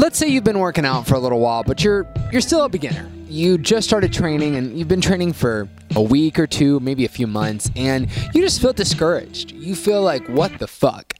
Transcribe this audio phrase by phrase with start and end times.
[0.00, 2.70] Let's say you've been working out for a little while, but you're you're still a
[2.70, 3.06] beginner.
[3.28, 7.08] You just started training and you've been training for a week or two, maybe a
[7.08, 9.52] few months, and you just feel discouraged.
[9.52, 11.12] You feel like, what the fuck?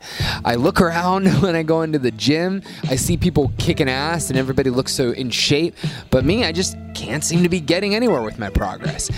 [0.46, 4.38] I look around when I go into the gym, I see people kicking ass and
[4.38, 5.74] everybody looks so in shape,
[6.10, 9.10] but me, I just can't seem to be getting anywhere with my progress.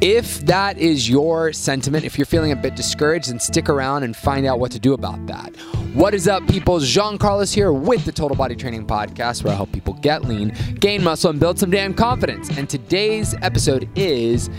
[0.00, 4.14] If that is your sentiment, if you're feeling a bit discouraged, then stick around and
[4.14, 5.56] find out what to do about that.
[5.94, 6.78] What is up, people?
[6.80, 10.54] Jean Carlos here with the Total Body Training Podcast, where I help people get lean,
[10.80, 12.50] gain muscle, and build some damn confidence.
[12.58, 14.50] And today's episode is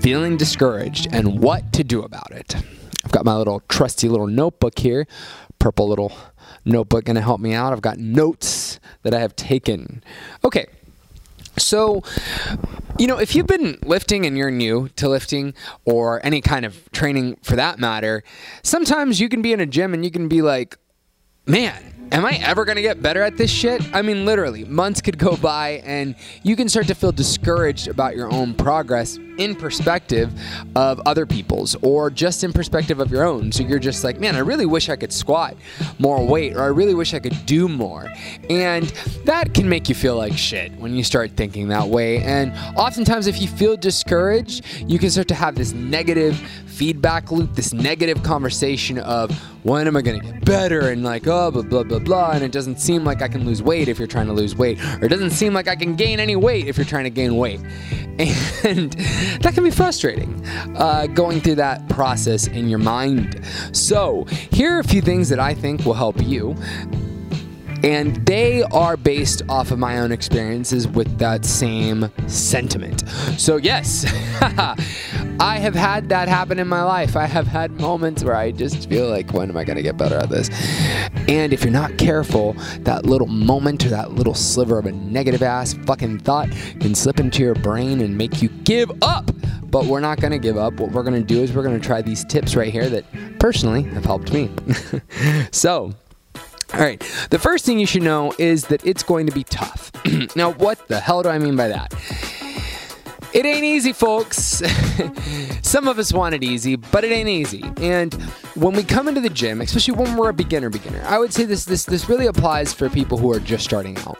[0.00, 2.56] feeling discouraged and what to do about it.
[3.04, 5.06] I've got my little trusty little notebook here,
[5.58, 6.12] purple little
[6.64, 7.72] notebook, to help me out.
[7.72, 10.02] I've got notes that I have taken.
[10.44, 10.66] Okay.
[11.58, 12.02] So,
[12.98, 16.90] you know, if you've been lifting and you're new to lifting or any kind of
[16.92, 18.22] training for that matter,
[18.62, 20.76] sometimes you can be in a gym and you can be like,
[21.46, 23.82] man, am I ever going to get better at this shit?
[23.94, 28.16] I mean, literally, months could go by and you can start to feel discouraged about
[28.16, 30.32] your own progress in perspective
[30.74, 33.52] of other people's or just in perspective of your own.
[33.52, 35.56] So you're just like, man, I really wish I could squat
[35.98, 38.08] more weight or I really wish I could do more.
[38.50, 38.86] And
[39.24, 42.18] that can make you feel like shit when you start thinking that way.
[42.18, 46.36] And oftentimes, if you feel discouraged, you can start to have this negative
[46.66, 51.26] feedback loop, this negative conversation of when am I going to get better and like,
[51.26, 52.32] oh, blah, blah, blah, blah.
[52.32, 54.82] And it doesn't seem like I can lose weight if you're trying to lose weight,
[55.00, 57.36] or it doesn't seem like I can gain any weight if you're trying to gain
[57.36, 57.60] weight.
[58.64, 58.92] And
[59.42, 60.44] that can be frustrating
[60.76, 63.40] uh, going through that process in your mind.
[63.70, 66.56] So, here are a few things that I think will help you
[67.84, 73.08] and they are based off of my own experiences with that same sentiment.
[73.36, 74.04] So, yes,
[75.40, 77.16] I have had that happen in my life.
[77.16, 79.96] I have had moments where I just feel like, when am I going to get
[79.96, 80.48] better at this?
[81.28, 85.42] And if you're not careful, that little moment or that little sliver of a negative
[85.42, 86.50] ass fucking thought
[86.80, 89.30] can slip into your brain and make you give up.
[89.64, 90.74] But we're not to give up.
[90.74, 93.04] What we're to do is we're to try these tips right here that
[93.38, 94.50] personally have helped me.
[95.52, 95.92] so,
[96.72, 96.98] all right,
[97.28, 99.92] the first thing you should know is that it's going to be tough.
[100.36, 101.94] now, what the hell do I mean by that?
[103.34, 104.62] It ain't easy, folks.
[105.68, 107.62] Some of us want it easy, but it ain't easy.
[107.82, 108.14] And
[108.54, 111.44] when we come into the gym, especially when we're a beginner beginner, I would say
[111.44, 114.18] this this this really applies for people who are just starting out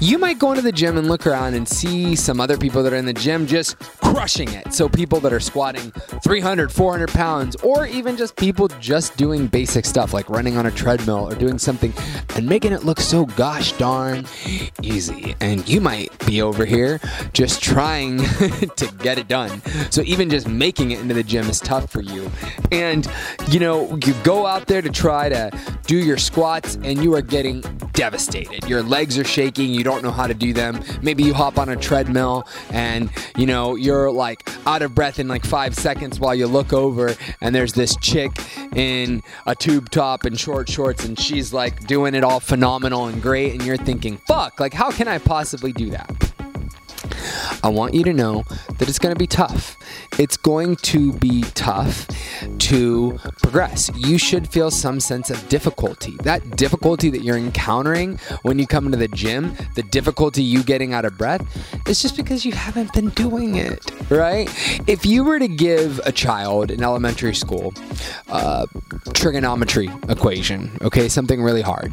[0.00, 2.92] you might go into the gym and look around and see some other people that
[2.92, 4.72] are in the gym just crushing it.
[4.72, 5.90] So, people that are squatting
[6.22, 10.70] 300, 400 pounds, or even just people just doing basic stuff like running on a
[10.70, 11.92] treadmill or doing something
[12.34, 14.26] and making it look so gosh darn
[14.82, 15.34] easy.
[15.40, 17.00] And you might be over here
[17.32, 18.18] just trying
[18.76, 19.62] to get it done.
[19.90, 22.30] So, even just making it into the gym is tough for you.
[22.70, 23.06] And,
[23.50, 25.50] you know, you go out there to try to
[25.86, 27.62] do your squats and you are getting
[27.96, 28.68] devastated.
[28.68, 30.84] Your legs are shaking, you don't know how to do them.
[31.02, 35.28] Maybe you hop on a treadmill and, you know, you're like out of breath in
[35.28, 38.30] like five seconds while you look over and there's this chick
[38.76, 43.22] in a tube top and short shorts and she's like doing it all phenomenal and
[43.22, 46.32] great and you're thinking, fuck, like how can I possibly do that?
[47.62, 48.44] I want you to know
[48.78, 49.75] that it's going to be tough.
[50.18, 52.06] It's going to be tough
[52.58, 53.90] to progress.
[53.96, 56.16] You should feel some sense of difficulty.
[56.22, 60.94] That difficulty that you're encountering when you come into the gym, the difficulty you getting
[60.94, 61.42] out of breath,
[61.88, 64.48] is just because you haven't been doing it, right?
[64.86, 67.74] If you were to give a child in elementary school
[68.28, 68.66] uh,
[69.12, 71.92] trigonometry equation, okay, something really hard,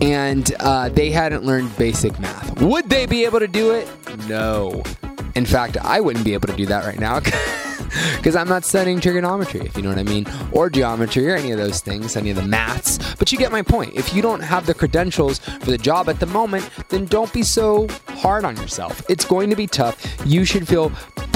[0.00, 3.88] and uh, they hadn't learned basic math, would they be able to do it?
[4.28, 4.82] No.
[5.34, 7.20] In fact, I wouldn't be able to do that right now
[8.16, 11.50] because I'm not studying trigonometry, if you know what I mean, or geometry or any
[11.52, 12.98] of those things, any of the maths.
[13.16, 13.94] But you get my point.
[13.94, 17.42] If you don't have the credentials for the job at the moment, then don't be
[17.42, 19.02] so hard on yourself.
[19.08, 19.96] It's going to be tough.
[20.26, 20.90] You should feel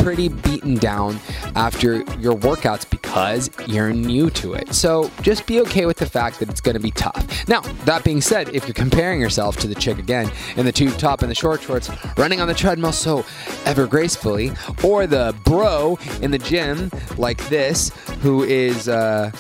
[0.05, 1.19] pretty beaten down
[1.57, 4.75] after your workouts because you're new to it.
[4.75, 7.49] So just be okay with the fact that it's going to be tough.
[7.49, 10.99] Now, that being said, if you're comparing yourself to the chick again in the tube
[10.99, 13.25] top and the short shorts, running on the treadmill so
[13.65, 14.53] ever gracefully,
[14.83, 17.89] or the bro in the gym like this
[18.21, 19.31] who is uh,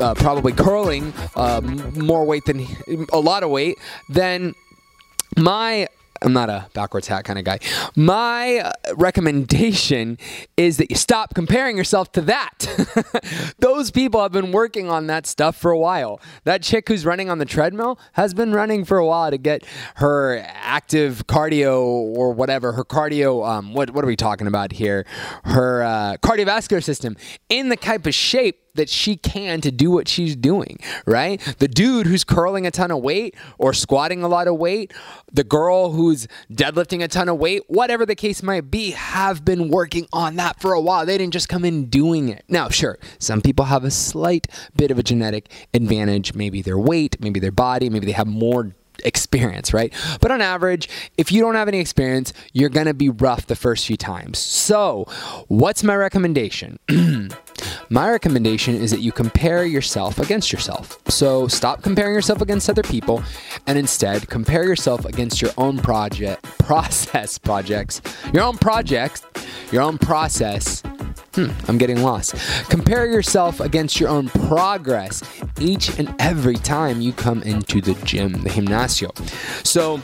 [0.00, 1.62] uh, probably curling uh,
[1.96, 2.66] more weight than
[3.10, 3.78] a lot of weight,
[4.10, 4.54] then
[5.38, 5.88] my
[6.22, 7.58] I'm not a backwards hat kind of guy.
[7.96, 10.18] My uh, recommendation
[10.56, 13.54] is that you stop comparing yourself to that.
[13.58, 16.20] Those people have been working on that stuff for a while.
[16.44, 19.64] That chick who's running on the treadmill has been running for a while to get
[19.96, 25.06] her active cardio or whatever, her cardio, um, what, what are we talking about here?
[25.44, 27.16] Her uh, cardiovascular system
[27.48, 31.40] in the type of shape that she can to do what she's doing, right?
[31.58, 34.92] The dude who's curling a ton of weight or squatting a lot of weight,
[35.32, 39.68] the girl who's deadlifting a ton of weight, whatever the case might be, have been
[39.68, 41.06] working on that for a while.
[41.06, 42.44] They didn't just come in doing it.
[42.48, 44.46] Now, sure, some people have a slight
[44.76, 48.72] bit of a genetic advantage, maybe their weight, maybe their body, maybe they have more
[49.04, 49.92] experience, right?
[50.20, 53.86] But on average, if you don't have any experience, you're to be rough the first
[53.86, 54.38] few times.
[54.38, 55.04] So,
[55.48, 56.78] what's my recommendation?
[57.90, 60.98] my recommendation is that you compare yourself against yourself.
[61.08, 63.22] So, stop comparing yourself against other people
[63.66, 68.00] and instead compare yourself against your own project process projects,
[68.32, 69.22] your own projects,
[69.72, 70.82] your own process
[71.34, 72.34] Hmm, I'm getting lost.
[72.70, 75.22] Compare yourself against your own progress
[75.60, 79.16] each and every time you come into the gym, the gimnasio.
[79.64, 80.00] So,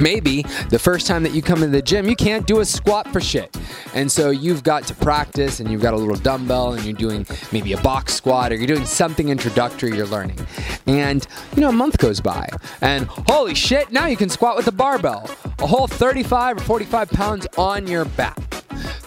[0.00, 3.08] maybe the first time that you come into the gym, you can't do a squat
[3.12, 3.56] for shit.
[3.94, 7.26] And so you've got to practice and you've got a little dumbbell and you're doing
[7.52, 10.38] maybe a box squat or you're doing something introductory you're learning.
[10.86, 12.48] And, you know, a month goes by
[12.80, 17.10] and holy shit, now you can squat with a barbell, a whole 35 or 45
[17.10, 18.38] pounds on your back.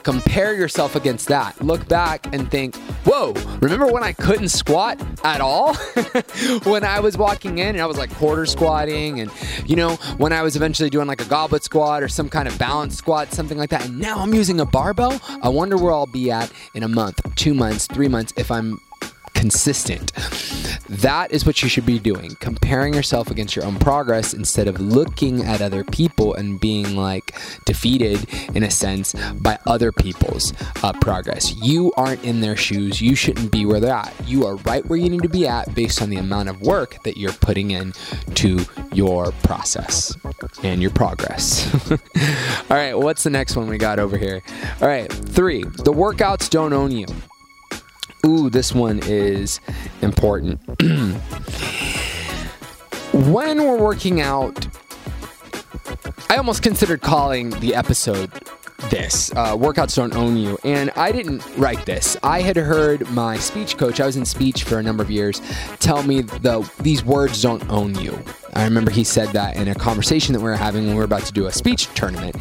[0.03, 1.61] Compare yourself against that.
[1.61, 5.75] Look back and think, whoa, remember when I couldn't squat at all?
[6.63, 9.31] when I was walking in and I was like quarter squatting, and
[9.65, 12.57] you know, when I was eventually doing like a goblet squat or some kind of
[12.57, 13.85] balance squat, something like that.
[13.85, 15.19] And now I'm using a barbell.
[15.41, 18.79] I wonder where I'll be at in a month, two months, three months if I'm
[19.33, 20.11] consistent.
[20.89, 24.79] That is what you should be doing, comparing yourself against your own progress instead of
[24.79, 28.25] looking at other people and being like defeated
[28.55, 30.51] in a sense by other people's
[30.83, 31.55] uh, progress.
[31.57, 33.01] You aren't in their shoes.
[33.01, 34.13] You shouldn't be where they're at.
[34.25, 37.03] You are right where you need to be at based on the amount of work
[37.03, 37.93] that you're putting in
[38.35, 40.17] to your process
[40.63, 41.71] and your progress.
[41.91, 44.41] All right, what's the next one we got over here?
[44.81, 47.05] All right, three, the workouts don't own you.
[48.25, 49.61] Ooh, this one is
[50.01, 50.59] important.
[53.13, 54.67] when we're working out,
[56.29, 58.31] I almost considered calling the episode
[58.89, 63.37] this uh, workouts don't own you and i didn't write this i had heard my
[63.37, 65.41] speech coach i was in speech for a number of years
[65.79, 68.17] tell me the these words don't own you
[68.59, 71.05] I remember he said that in a conversation that we were having when we were
[71.05, 72.35] about to do a speech tournament.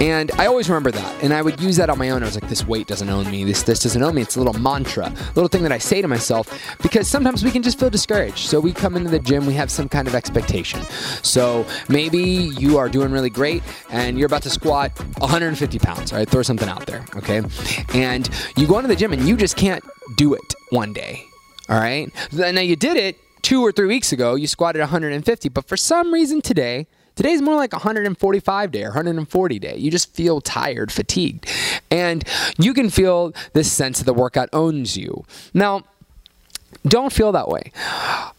[0.00, 1.22] And I always remember that.
[1.24, 2.22] And I would use that on my own.
[2.22, 3.42] I was like, this weight doesn't own me.
[3.42, 4.22] This this doesn't own me.
[4.22, 7.50] It's a little mantra, a little thing that I say to myself because sometimes we
[7.50, 8.48] can just feel discouraged.
[8.48, 10.80] So we come into the gym, we have some kind of expectation.
[11.22, 16.28] So maybe you are doing really great and you're about to squat 150 pounds, right?
[16.28, 17.42] Throw something out there, okay?
[17.94, 19.84] And you go into the gym and you just can't
[20.16, 21.26] do it one day.
[21.68, 22.12] All right.
[22.32, 26.12] Now you did it two or three weeks ago, you squatted 150, but for some
[26.12, 26.86] reason today,
[27.16, 29.76] Today's more like 145 day or 140 day.
[29.76, 31.48] You just feel tired, fatigued.
[31.88, 32.24] And
[32.58, 35.24] you can feel this sense that the workout owns you.
[35.54, 35.84] Now,
[36.82, 37.70] don't feel that way.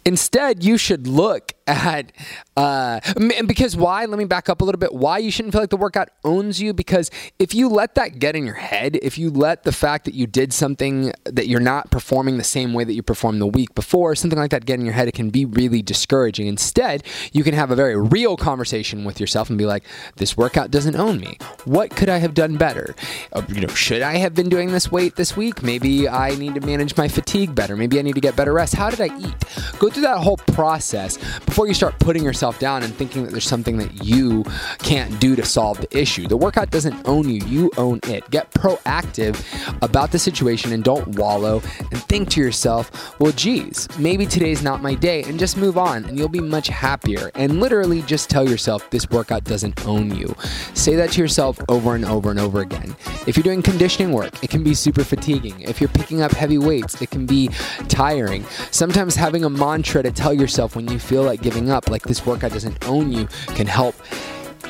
[0.05, 2.11] Instead, you should look at
[2.57, 2.99] uh,
[3.47, 4.05] because why?
[4.05, 4.93] Let me back up a little bit.
[4.93, 6.73] Why you shouldn't feel like the workout owns you?
[6.73, 10.13] Because if you let that get in your head, if you let the fact that
[10.13, 13.73] you did something that you're not performing the same way that you performed the week
[13.75, 16.47] before, something like that get in your head, it can be really discouraging.
[16.47, 17.03] Instead,
[17.33, 19.83] you can have a very real conversation with yourself and be like,
[20.17, 21.37] "This workout doesn't own me.
[21.65, 22.95] What could I have done better?
[23.33, 25.63] Uh, you know, should I have been doing this weight this week?
[25.63, 27.75] Maybe I need to manage my fatigue better.
[27.75, 28.75] Maybe I need to get better rest.
[28.75, 29.35] How did I eat?
[29.79, 31.17] Go through that whole process
[31.55, 34.43] before you start putting yourself down and thinking that there's something that you
[34.79, 36.27] can't do to solve the issue.
[36.27, 38.29] The workout doesn't own you, you own it.
[38.29, 39.41] Get proactive
[39.81, 44.81] about the situation and don't wallow and think to yourself, well, geez, maybe today's not
[44.81, 47.31] my day, and just move on and you'll be much happier.
[47.35, 50.35] And literally just tell yourself this workout doesn't own you.
[50.73, 52.97] Say that to yourself over and over and over again.
[53.27, 55.61] If you're doing conditioning work, it can be super fatiguing.
[55.61, 57.47] If you're picking up heavy weights, it can be
[57.87, 58.43] tiring.
[58.71, 62.25] Sometimes having a mantra to tell yourself when you feel like giving up, like this
[62.25, 63.95] workout doesn't own you, can help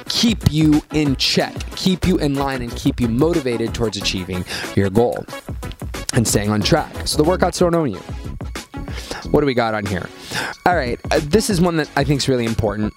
[0.10, 4.44] keep you in check, keep you in line, and keep you motivated towards achieving
[4.76, 5.26] your goal
[6.14, 6.94] and staying on track.
[7.08, 8.02] So the workouts don't own you.
[9.32, 10.08] What do we got on here?
[10.66, 12.94] All right, uh, this is one that I think is really important.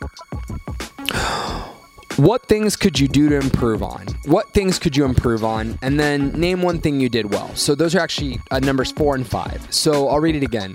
[2.17, 4.05] What things could you do to improve on?
[4.25, 5.79] What things could you improve on?
[5.83, 7.55] And then name one thing you did well.
[7.55, 9.65] So those are actually uh, numbers four and five.
[9.71, 10.75] So I'll read it again.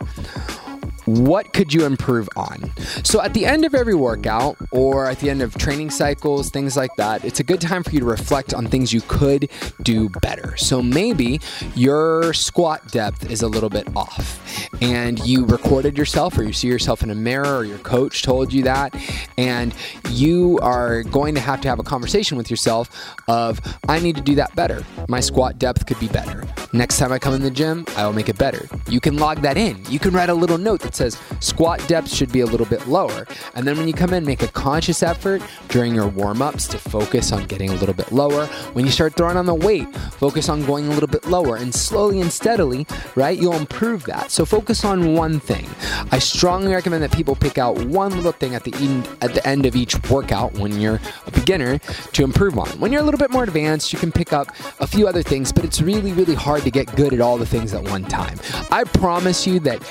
[1.05, 2.72] What could you improve on?
[3.03, 6.77] So, at the end of every workout or at the end of training cycles, things
[6.77, 9.50] like that, it's a good time for you to reflect on things you could
[9.81, 10.55] do better.
[10.57, 11.39] So, maybe
[11.75, 14.39] your squat depth is a little bit off
[14.81, 18.53] and you recorded yourself or you see yourself in a mirror or your coach told
[18.53, 18.95] you that,
[19.38, 19.74] and
[20.10, 24.22] you are going to have to have a conversation with yourself of, I need to
[24.22, 24.83] do that better.
[25.07, 26.43] My squat depth could be better.
[26.72, 28.67] Next time I come in the gym, I will make it better.
[28.88, 29.83] You can log that in.
[29.89, 32.88] You can write a little note that says squat depth should be a little bit
[32.88, 33.27] lower.
[33.55, 36.77] And then when you come in, make a conscious effort during your warm ups to
[36.77, 38.45] focus on getting a little bit lower.
[38.73, 41.55] When you start throwing on the weight, focus on going a little bit lower.
[41.55, 42.85] And slowly and steadily,
[43.15, 44.31] right, you'll improve that.
[44.31, 45.67] So focus on one thing.
[46.12, 49.45] I strongly recommend that people pick out one little thing at the end, at the
[49.47, 52.69] end of each workout when you're a beginner to improve on.
[52.79, 54.47] When you're a little bit more advanced, you can pick up
[54.79, 57.45] a few other things, but it's really, really hard to get good at all the
[57.45, 58.39] things at one time.
[58.71, 59.81] I promise you that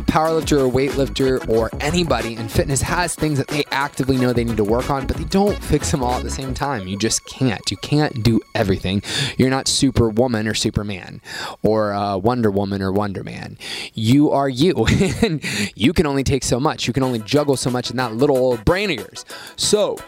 [0.00, 4.56] powerlifter or weightlifter or anybody in fitness has things that they actively know they need
[4.56, 6.86] to work on, but they don't fix them all at the same time.
[6.86, 7.70] You just can't.
[7.70, 9.02] You can't do everything.
[9.36, 11.20] You're not Superwoman or Superman
[11.62, 13.58] or uh, Wonder Woman or Wonder Man.
[13.94, 14.86] You are you,
[15.22, 15.42] and
[15.74, 16.86] you can only take so much.
[16.86, 19.24] You can only juggle so much in that little old brain of yours.
[19.56, 19.98] So,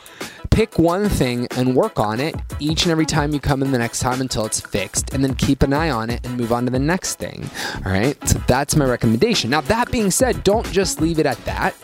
[0.51, 3.79] pick one thing and work on it each and every time you come in the
[3.79, 6.65] next time until it's fixed, and then keep an eye on it and move on
[6.65, 7.49] to the next thing.
[7.85, 9.51] All right, so that's my recommendation.
[9.51, 11.75] Now, that being said, don't just leave it at that.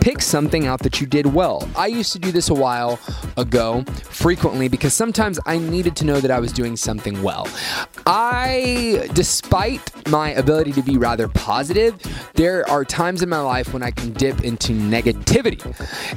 [0.00, 1.68] Pick something out that you did well.
[1.76, 2.98] I used to do this a while
[3.36, 7.48] ago frequently because sometimes I needed to know that I was doing something well.
[8.06, 12.00] I, despite my ability to be rather positive,
[12.34, 15.62] there are times in my life when I can dip into negativity,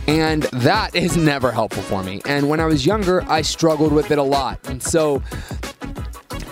[0.07, 2.22] and that is never helpful for me.
[2.25, 4.60] And when I was younger, I struggled with it a lot.
[4.67, 5.24] And so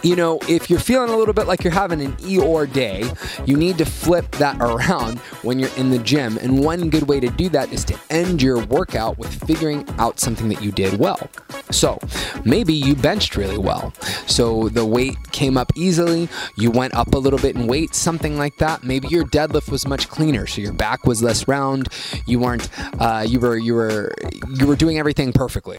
[0.05, 3.12] you know, if you're feeling a little bit like you're having an Eeyore day,
[3.47, 6.38] you need to flip that around when you're in the gym.
[6.38, 10.19] And one good way to do that is to end your workout with figuring out
[10.19, 11.27] something that you did well.
[11.71, 11.97] So
[12.45, 13.95] maybe you benched really well.
[14.27, 18.38] So the weight came up easily, you went up a little bit in weight, something
[18.38, 18.83] like that.
[18.83, 21.89] Maybe your deadlift was much cleaner, so your back was less round.
[22.27, 22.69] You weren't,
[23.01, 24.13] uh, you were, you were,
[24.53, 25.74] you were doing everything perfectly.